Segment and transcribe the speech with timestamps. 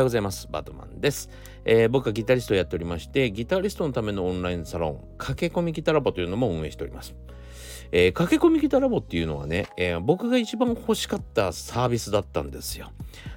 [0.00, 0.48] ようございます。
[0.50, 1.28] バドマンです、
[1.64, 7.14] えー、僕はギタリストをやっておりまして、ギタリストのためのオンラインサロン、駆け込みギタラボというのも運営しております。
[7.92, 12.90] えー、駆け込みギタラボっていうのはね、えー、僕が一番欲しかったサービスだったんですよ。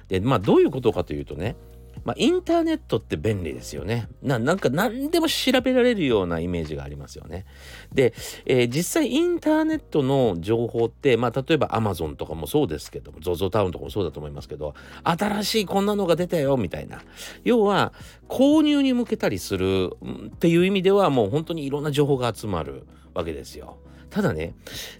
[0.08, 1.56] で、まあどういうことかというとね、
[2.04, 4.08] まあ、インターネットって便利ですよね。
[4.22, 7.46] なんか何でも調べられるようなイメージがありますよね。
[7.92, 8.12] で、
[8.44, 17.02] えー、実際インターネットの情報って、まあ、例えば Amazon とかもそうですけども、ZOZO タウンとかもそうだと思いますけど、新しいこんなのが出たよみたいな。
[17.42, 17.92] 要は、
[18.28, 19.90] 購入に向けたりする
[20.26, 23.78] っていう意味では、もう本当にいろんな情報が集まるわけですよ。
[24.10, 24.54] ただね、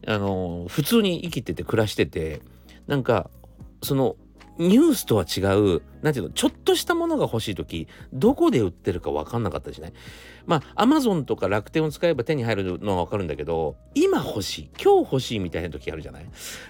[0.07, 2.41] あの普通に生きてて暮らしてて、
[2.87, 3.31] なんか、
[3.83, 4.17] その
[4.57, 9.93] ニュースとは違う、なんていうの、ちょっとしたものが欲しいとき、どこで売ってるか分かんなかったじゃない？
[10.47, 16.27] まあ、アマゾンとか楽天を使えば手に入るのは分かるんだけど、今欲しい、今日欲しいみたいな時あるじゃない？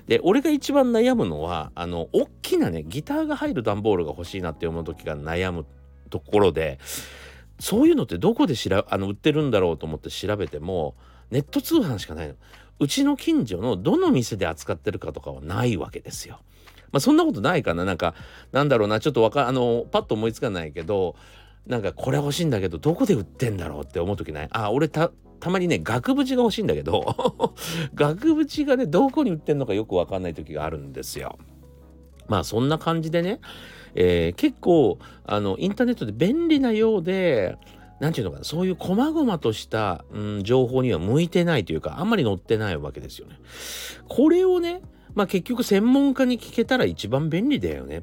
[0.06, 5.66] で、俺が一番悩むのは、あの、大きなね、ギターが入る段ボールが欲しいなって思う時が悩む
[6.08, 6.78] ところで、
[7.60, 10.94] そういうのってどこでしらあの売ってるんだろうと思って調べても、
[11.30, 12.34] ネット通販しかないの。
[12.80, 16.40] うちの近所のどの店で扱ってるかとかはないわけですよ。
[16.94, 18.14] まあそんなことないかななんか
[18.52, 21.16] なんだろうなちょっとわかあのパッと思いつかないけど
[21.66, 24.48] なんかこれ欲しいんだけどどこで売ってんだろうって思う時ない？
[24.52, 27.52] あ俺たたまにね額縁が欲しいんだけど
[27.94, 31.36] 額縁がねどこに売ってんのかよくわかんない時があるんですよ。
[32.28, 33.40] まあそんな感じでね、
[33.96, 37.58] えー、結構あのインターネットで便利なようで
[38.00, 43.38] 何て言うのかなそういう細々とした、うん、情報には向いてないというかあんまり載ってないわけですよね。
[44.08, 44.82] これをね
[45.14, 48.02] まあ結局専門家に聞けたら一番便利だよね。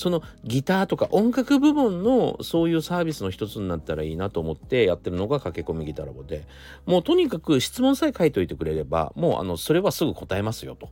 [0.00, 6.46] そのギターとか音楽部門のそういうサービスの一つになったらいいなと思ってやってるのが駆け込みギターラボで。
[6.86, 10.88] もうとにかく質問さえ書いといてくれればもうあのそれはすぐ答えますよと、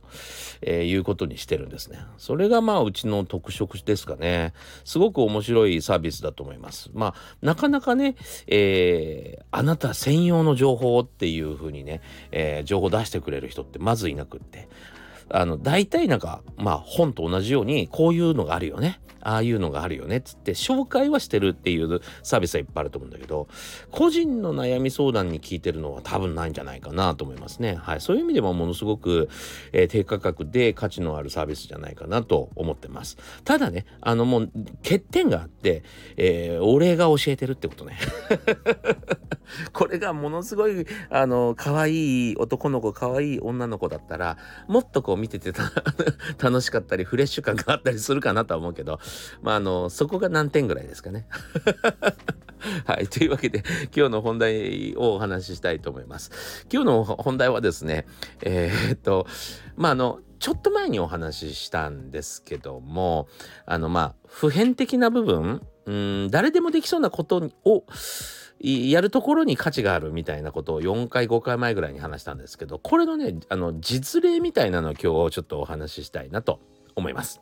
[0.61, 1.97] えー、いうことにしてるんですね。
[2.17, 4.53] それがまあうちの特色ですかね。
[4.83, 6.91] すごく面白いサービスだと思います。
[6.93, 8.15] まあなかなかね、
[8.45, 12.01] えー、あなた専用の情報っていうふうにね、
[12.31, 14.69] えー、情報出してくれる人ってまずいなくって。
[15.31, 18.99] あの、大体なんか、まあ本と同じように、こういうのがあるよね。
[19.21, 20.17] ああいうのがあるよね。
[20.17, 23.47] っつって紹介はしてるっていうサービスはいっぱいあると思うんだけど、
[23.91, 27.75] 個人の悩み相談に聞いてるのは多分ないんじゃないかなと思いますね。
[27.75, 28.01] はい。
[28.01, 29.29] そういう意味でもものすごく、
[29.71, 33.17] えー、低価格で価値のあるサービスじゃないかなと思ってます。
[33.43, 34.51] ただね、あのもう
[34.83, 35.83] 欠点があって、
[36.17, 37.97] えー、俺が教えてるってことね。
[39.73, 44.37] これがものすごい、あの、可愛い男の子、可愛い女の子だったら、
[44.67, 45.53] もっとこう見てて
[46.41, 48.99] 楽しかったりフレッシュ感があったりするかなとは思うけど
[49.41, 51.27] まああのそこが何点ぐらいですかね。
[52.85, 53.07] はい。
[53.07, 53.63] というわけで、
[53.95, 56.65] 今日の本題をお話ししたいと思います。
[56.71, 58.05] 今日の本題はですね、
[58.41, 59.27] えー、っと、
[59.75, 63.27] まあ、あの、ちょっと前にお話ししたんですけども、
[63.65, 65.91] あの、まあ、普遍的な部分、う
[66.27, 67.83] ん、誰でもできそうなことを、
[68.59, 76.59] やるところに価値があるみたいなことを4回5回前ぐらいに話したんですけどこれのねあの実例みたいなのを今日ちょっとお話ししたいなと
[76.95, 77.41] 思います。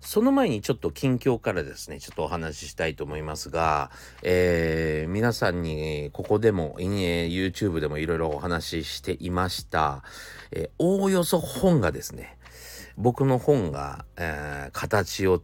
[0.00, 3.90] その前にちょっと近況からですね、ちょっとお話ししたいと思いますが、
[4.22, 10.02] えー、皆さんにここでも、え、YouTube でもいろいろお話ししていました、
[10.50, 12.36] えー、おおよそ本がですね、
[12.98, 15.42] 僕の本が、えー、形を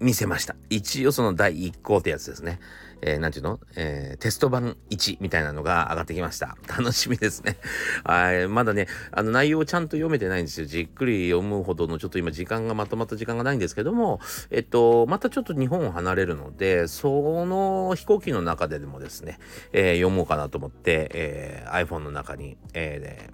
[0.00, 0.54] 見せました。
[0.70, 2.60] 一応その第1項ってやつですね。
[3.00, 6.56] えー、なんていうの、えー、テスト版1みたいなのが上がってきました。
[6.68, 7.56] 楽しみですね。
[8.04, 8.48] はい。
[8.48, 10.66] まだね、あの内容をちゃんと読めてないんですよ。
[10.66, 19.38] じっくり読むほどのちょっと今時間がまとまった時間がないんですけども、えっと、またちょっと日本を離れるので、その飛行機の中ででもですね、
[19.72, 23.30] えー、読もうかなと思って、えー、iPhone の中に、え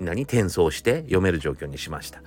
[0.00, 0.22] ー、何？
[0.22, 2.22] 転送して読める状況にしました。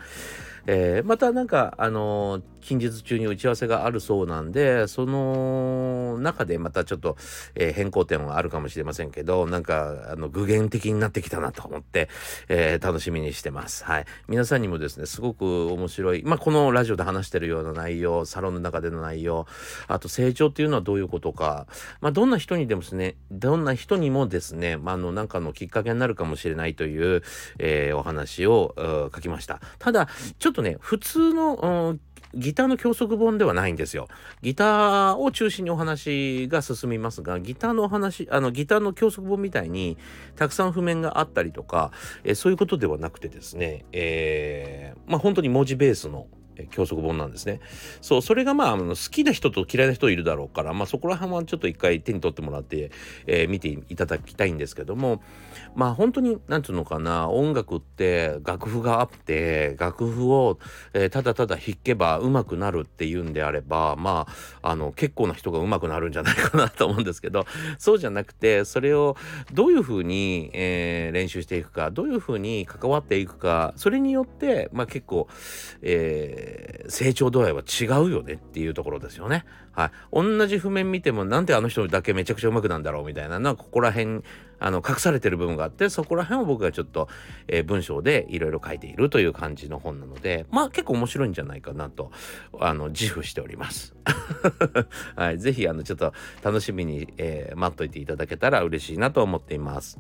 [0.68, 7.16] えー、またなんか、あのー、近日中に打ち合わせがあるそうなんで、その中でまたちょっと、
[7.54, 12.10] えー、変更点はあるかもしれませんけど、なんか、あの、具現的になってきたなと思って、
[12.50, 13.84] え楽しみにしてます。
[13.86, 14.06] はい。
[14.28, 19.46] 皆さんにもですね、すごく面白い、まあ、このラジオで話してるような内容、サロンの中での内容、
[19.88, 21.68] あと成長っていうのはどういうことか、
[22.02, 27.22] まあ、どんな人にでもですね、どんな人にもですね、まあ、あの、なんかのきっかけになるかもしれないという、
[27.60, 28.74] えお話を
[29.14, 29.62] 書きました。
[29.78, 30.08] ただ、
[30.40, 31.98] ちょっととね、普通の、
[32.34, 34.08] ギターの教則本ではないんですよ。
[34.42, 39.98] ギターを中心にお話が進みますが、ギターのお話、あの、ギターの教則本みたいに、
[40.36, 41.92] たくさん譜面があったりとか、
[42.24, 46.28] えそういうことではなくてですね、えー、まあ本当に文字ベースの
[46.72, 47.60] 教則本なんですね。
[48.02, 52.92] そう、それがまあ、あの好きな人と嫌いな人いるだろうから、まあそこら辺はちょっと一回手に取ってもらって、
[53.28, 55.22] えー、見ていただきたいんですけども、
[55.76, 60.60] まあ本当に、なんていうのかな、音楽って楽譜があって、楽譜を、
[60.94, 64.28] えー、ただただ弾けば上手くなるっていうんであれば、ま
[64.62, 67.46] あ、あの、結構な人が上手くなるんじゃないかなと思うんですけど、
[67.78, 69.18] そうじゃなくて、それを
[69.54, 75.28] どういうふうに、えー、練習していくか、どういうふうに関わっていくか、それによって、まあ結構、
[75.82, 76.45] えー
[76.88, 79.46] 成長度合いは違うよねっていうところですよね。
[79.72, 79.92] はい。
[80.12, 84.22] 同じ譜面見てもなんであの人だけめちゃくちゃ上手くなんだろうみたいなのはここら辺
[84.60, 87.10] あの隠されてる部分があってそこら辺を僕がちょっと、
[87.48, 92.12] えー、文章でいろいろ書いているという感じの本なのでまあ結構面白いんじゃないかなと
[92.60, 93.96] あの自負しております。
[95.16, 95.40] はい。
[95.40, 96.14] ぜひあのちょっと
[96.44, 100.00] 楽しみに、えー、待っといていただけたら嬉しいなと思っています。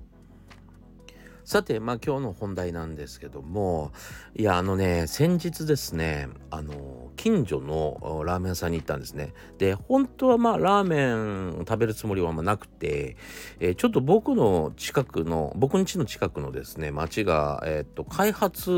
[1.45, 3.91] さて、まあ今日の本題なんですけども、
[4.35, 9.35] いや、あのね、先日ですね、あの、近所のラーメン屋さんに行ったんですね。
[9.59, 13.15] で、本当はまあラーメン食べるつもりはあんまなくて、
[13.59, 18.71] えー、ちょっと僕の近くの、僕ん家の近くのですね、町が、えっ、と、開発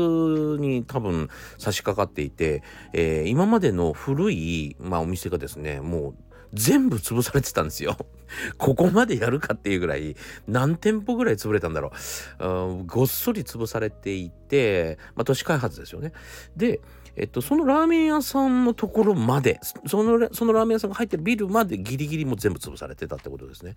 [0.60, 2.62] に多分差し掛かっていて、
[2.92, 6.14] えー、今までの古い、まあお店がですね、もう
[6.52, 7.96] 全部潰されてたんですよ。
[8.58, 10.16] ここまでやるかっていうぐらい
[10.46, 11.92] 何店舗ぐらい潰れたんだろ
[12.40, 12.46] う。
[12.46, 16.12] うんごっそり潰されていて、まあ、都市開発ですよね。
[16.56, 16.80] で、
[17.16, 23.74] えっと、そのラーメン屋さんのところまで、その、そのラーメン屋さんが入ってるビルまでギリギリも全部潰されてたってことですね。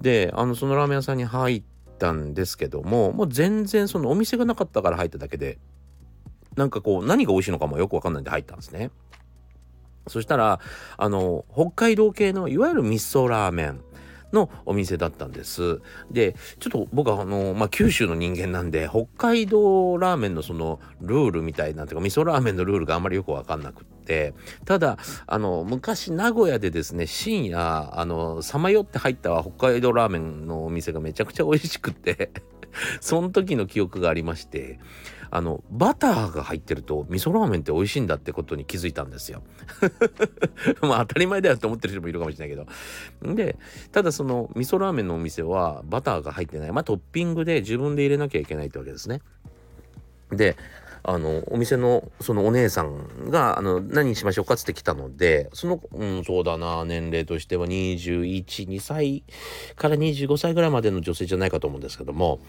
[0.00, 1.62] で、あの、そのラーメン屋さんに入っ
[1.98, 5.58] たんですけども、もう全然そのお店がなかったから入っただけで、
[6.56, 8.92] なんかこう、何が美味しいのかもよくわかんないんで入ったんですね。
[10.08, 10.60] そしたら、
[10.96, 13.80] あの、北海道系のいわゆる味噌ラーメン。
[14.32, 15.80] のお店だったんです。
[16.10, 24.34] で、ちょっと僕はあの、まあ、九州の人間なんで、北海道ラーメンのそのルールみたいな、とか味噌ラーメンのルールがあんまりよくわかんなくって、
[24.64, 32.30] ただ、あの、昔名古屋でですね、深夜、あの、さまよって入った北海道ラーメンのお店がめちゃくちゃ美味しくて
[33.00, 34.78] その時の記憶がありまして、
[35.30, 39.42] あの、バターが入ってると味噌ラーメンって美味しいんだってことに気づいたんですよ。
[40.82, 42.56] まあ当たり前だよって思ってる人もいるかもしれないけ
[43.22, 43.34] ど。
[43.34, 43.56] で、
[43.92, 46.72] ただその味噌ラーメンのお店はバターが入ってない。
[46.72, 49.20] まあトッピングで自分で入れなきゃいけないってわけですね。
[50.30, 50.56] で、
[51.02, 59.24] あの、お店の、そのお姉さんが、あの、何にしましょうかって来たので、その、うん、そうだな、年齢としては21、2歳
[59.76, 62.40] から25歳ぐらいまでの女性じゃないかと思うんですけども、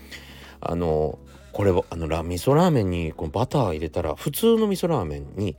[0.62, 1.20] あの、
[1.52, 5.58] これあのラ味噌ラーメンにこのバター入れたら普通の味噌ラーメンに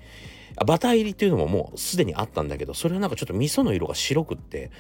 [0.57, 4.71] あバター入りっていうのももうすでにあったんだけどそれはなんかちょっと味噌の色が白くって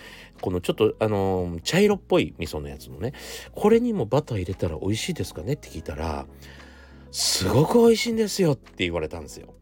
[0.41, 3.13] このちょっとあのー、茶色っぽい味噌のやつのね
[3.55, 6.27] これにもバター入れたら美味しいですかねって聞いたら
[7.13, 9.55] すごく美味しいんですよって言われたんですよ。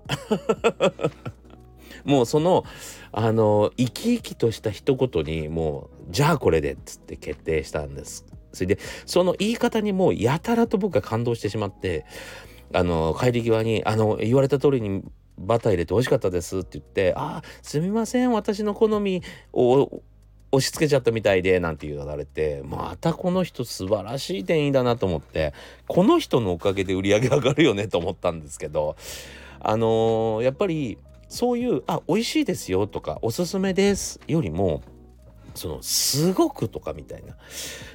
[2.05, 2.65] もうその
[3.11, 12.05] あの生き生きとした一言にもうじゃあこれでっつって決定したんですそれでその言い方にもうやたらと僕が感動してしまって
[12.73, 15.03] あの帰り際にあの言われた通りに
[15.39, 19.23] バター入れて美味しかったですって言って「ああすみません私の好み
[19.53, 20.03] を
[20.51, 25.55] 押し付けちゃったみたいで」なんて言われてまたこの人素晴らしい店員だなと思って
[25.87, 28.97] この人のおかげで売り上げ上がるよねと思ったんですけど
[29.61, 30.99] あのー、やっぱり
[31.29, 34.83] そういう「あ美味しいですよ」とか「おすすめです」よりも
[35.59, 37.37] そのすごくとかみたいな、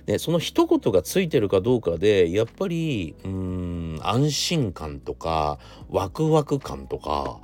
[0.06, 5.57] ね、その一言がついてるかどうかでやっぱりうん安心感とか
[5.89, 7.40] ワクワク感とか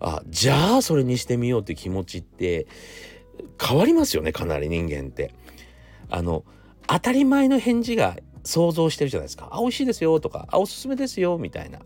[0.00, 2.66] あじゃあそれにしてみようって気持ちって
[3.60, 5.34] 変わりますよねかなり人間って。
[6.10, 6.44] あの
[6.86, 9.48] 当たり前の返事が想像してるじゃないですか。
[9.52, 11.80] あ、美味しいですよとか、あ、おすすめですよみたいな。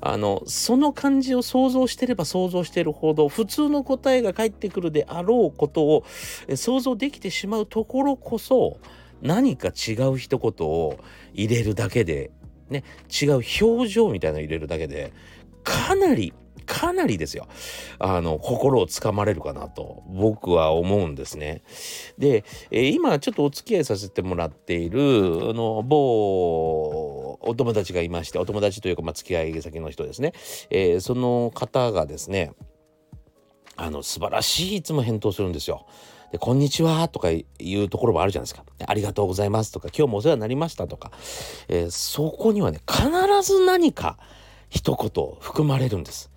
[0.00, 6.04] あの、その感じを想像してれば想像してるほど、普通の答えが返ってくるであろうことを
[6.54, 8.78] 想像できてしまうところこそ、
[9.22, 10.98] 何か違う一言を
[11.34, 12.30] 入れるだけで、
[12.70, 15.12] ね、違う表情みたいなの入れるだけで、
[15.62, 16.32] かなり
[16.70, 17.48] かなりですよ。
[17.98, 21.62] あの、心をつかまれるかなと、僕は思うんですね。
[22.16, 25.00] で、えー、今ちょっとお付き合いさせてもらっている、
[25.50, 30.32] あの、某お友達がいまして、お友達というか、まあ、付き合い先の人ですね。
[30.70, 32.52] えー、その方がですね、
[33.76, 35.86] あの、素晴らしいいつも返答するんですよ。
[36.30, 38.64] で、こんにちはとかいうところもあるじゃないですか。
[38.86, 41.10] ありがとうございますとか、今日もお世話になりましたとか、
[41.66, 43.10] えー、そこにはね、必
[43.42, 44.18] ず何か
[44.68, 46.29] 一言含まれるんです。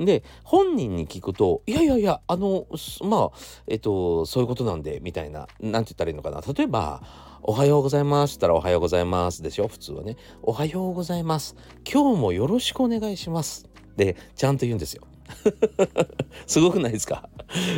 [0.00, 2.66] で本人に聞くと「いやいやいやあの
[3.02, 7.02] まあえっとそういうことなんで」みたいな何て言ったらいいのかな例えば
[7.42, 9.68] 「おはようございます」ったら「おはようございます」でしょ？
[9.68, 11.54] 普通はね「おはようございます
[11.90, 15.02] 今日もよろしくお願いします」でちゃんと言うんですよ。
[16.46, 17.28] すごくないですか？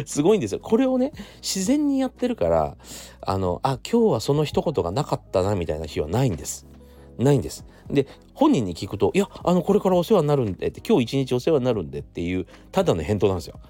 [0.06, 0.60] すごいんですよ。
[0.60, 1.12] これをね、
[1.42, 2.76] 自然にやってるから、
[3.20, 6.66] あの、あ、今日はその一言がなかったなみたいな日はないんです。
[7.22, 7.64] ないんです。
[7.90, 13.60] で、本人に聞くと、いや、あの、これからお世話になるんでって、今日一日お世話になるんでっていう、ただの返答なんですよ。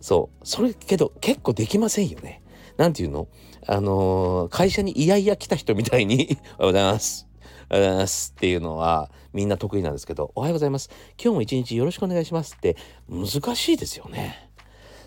[0.00, 0.46] そう。
[0.46, 2.42] それけど、結構できませんよね。
[2.76, 3.28] なんていうの？
[3.66, 7.28] あのー、会社にいやいや来た人みたいに おはようございます。
[7.70, 10.90] おはようございますっていうのはみんな得意なんですけど、おはようございます。
[11.22, 12.76] 今日も一日よろしくお願いしますって
[13.08, 14.50] 難しいですよね。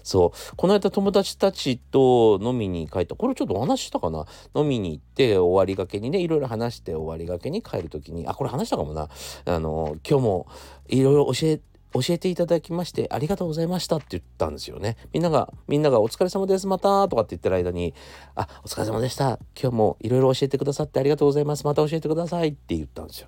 [0.06, 0.56] そう。
[0.56, 3.16] この間友達たちと飲みに帰った。
[3.16, 4.28] これちょっとお話したかな？
[4.56, 9.10] 飲みに行って終わりがけにね、いろいろ話して終わりがけに帰る時に、あ、これ話したかもな。
[9.46, 10.48] あの、今日も
[10.88, 11.60] いろいろ教え
[11.94, 14.98] 教えていただきましてありがとうございましたって言ったんですよね。
[15.14, 17.94] みんなが、みんながお疲れ様です、またとかって言ってる間に、
[18.36, 19.40] あ、お疲れ様でした。
[19.60, 21.66] 今日もいろいろ教えてくださってありがとうございます。
[21.66, 23.28] また教えてくださいって言ったんですよ。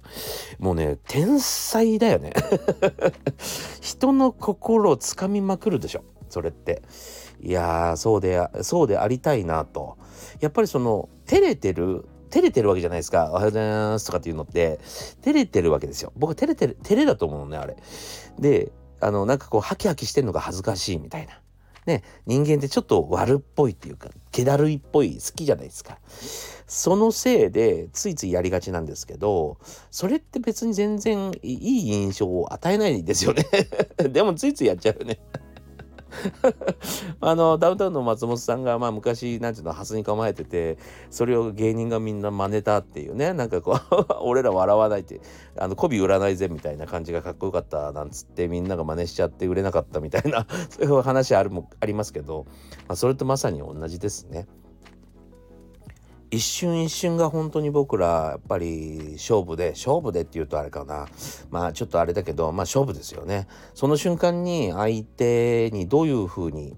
[0.60, 2.34] もうね、天才だよね。
[3.82, 6.04] 人の心をつかみまくるでしょ。
[6.30, 6.82] それって。
[7.42, 9.98] いやー、そうで、そうでありたいなと。
[10.40, 13.30] やっぱりその、照れてる照れてるわけじゃないですか。
[13.32, 14.80] おはようございますとかっていうのって、
[15.22, 16.12] 照れてるわけですよ。
[16.16, 17.78] 僕照れてる、照れだと思うのね、あれ。
[18.40, 21.42] で、あの、なんかこう、ハキハキしてんのが恥ずかしいみたいな。
[21.86, 26.00] ね、人間ってちょっと悪っぽいっていうか、気だるいっぽい、好きじゃないですか。
[26.68, 29.58] そのせいで、ついついやりがちなんですけど、
[29.90, 33.46] それって別に全然いい印象を与えないですよね。
[34.10, 35.20] でもついついやっちゃうよね。
[37.22, 40.78] あのダウンタウンの松本さんがまあ昔なんていうのハスに構えてて
[41.10, 45.22] それを芸人がみんな真似たっていうねなんかこう 俺ら笑わないって
[45.58, 52.46] あの媚び売らないぜみたいな感じがかっこよかったなんつってみんなが真似しちゃって売れなかったみたいな そういう話あるもありますけど、
[52.88, 54.48] まあ、それとまさに同じですね。
[56.30, 61.08] 一瞬一瞬が本当に僕らやっぱり勝負で勝負でっていうとあれかな。
[61.50, 63.48] まあちょっとあれだけどまあ勝負ですよね。
[63.74, 66.76] その瞬間に相手にどういうふうに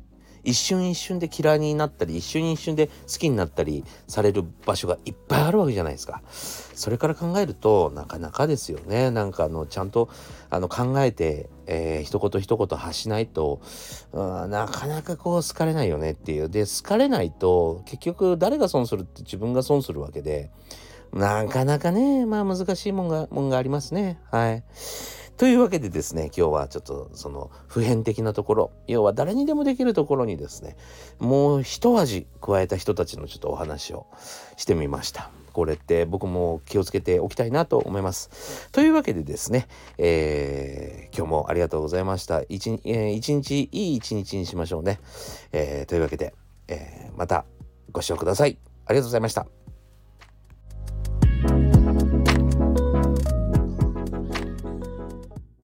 [0.49, 6.21] 一瞬一瞬で嫌いになったり一瞬一瞬で好きになったりされる場所がいっぱいあるわけじゃないですか。
[6.29, 9.11] それから考えるとなかなかですよね。
[9.11, 10.09] なんかあのちゃんと
[10.49, 13.61] あの考えて、えー、一言一言発しないと、
[14.11, 16.49] うん、なかなかこう好かれないよねっていう。
[16.49, 20.49] で好かれないと結局誰が損するって自分が損するわけで
[21.13, 24.19] なかなかねまあ難しいもんがもんがありますね。
[24.31, 24.63] はい。
[25.39, 30.75] というわけでですね、今日はちょっとその普遍的なところ、要は誰にでもできるところにですね、
[31.17, 34.05] もう一味加えた人たちのちょっとお話を
[34.57, 35.31] してみました。
[35.53, 38.67] これって僕も気をつけておきたいなと思います。
[38.73, 42.41] というわけでですね、えー、今日もありがとうございました。
[42.49, 44.99] 一,、えー、日いい一日にしましょうね。
[45.53, 46.33] えー、というわけで、
[46.67, 47.45] え、また
[47.93, 48.57] ご視聴ください。
[48.85, 49.47] ありがとうございました。